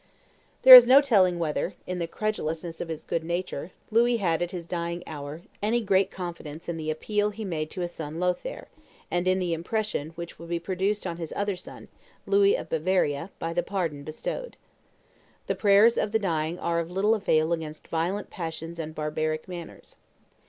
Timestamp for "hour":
5.05-5.43